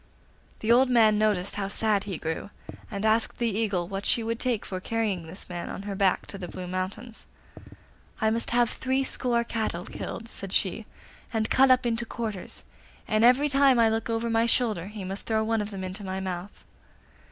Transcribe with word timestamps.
The 0.61 0.71
old 0.71 0.89
man 0.89 1.19
noticed 1.19 1.57
how 1.57 1.67
sad 1.67 2.05
he 2.05 2.17
grew, 2.17 2.49
and 2.89 3.05
asked 3.05 3.37
the 3.37 3.55
Eagle 3.55 3.87
what 3.87 4.03
she 4.03 4.23
would 4.23 4.39
take 4.39 4.65
for 4.65 4.79
carrying 4.79 5.27
this 5.27 5.47
man 5.47 5.69
on 5.69 5.83
her 5.83 5.93
back 5.93 6.25
to 6.25 6.39
the 6.39 6.47
Blue 6.47 6.65
Mountains. 6.65 7.27
'I 8.19 8.31
must 8.31 8.49
have 8.49 8.71
threescore 8.71 9.43
cattle 9.43 9.85
killed,' 9.85 10.27
said 10.27 10.53
she, 10.53 10.87
'and 11.31 11.51
cut 11.51 11.69
up 11.69 11.85
into 11.85 12.03
quarters, 12.07 12.63
and 13.07 13.23
every 13.23 13.47
time 13.47 13.77
I 13.77 13.89
look 13.89 14.09
over 14.09 14.27
my 14.31 14.47
shoulder 14.47 14.87
he 14.87 15.03
must 15.03 15.27
throw 15.27 15.43
one 15.43 15.61
of 15.61 15.69
them 15.69 15.83
into 15.83 16.03
my 16.03 16.19
mouth. 16.19 16.63